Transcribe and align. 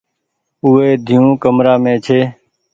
اوئي 0.63 0.89
ۮييون 1.05 1.25
ڪمرآ 1.43 1.73
مين 1.83 1.97
ڇي۔ 2.05 2.19